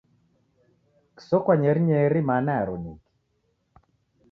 Kisokwa 1.15 1.53
nyerinyeiri 1.61 2.21
mana 2.29 2.49
yaro 2.57 2.75
ni 2.83 2.91
kii? 3.01 3.07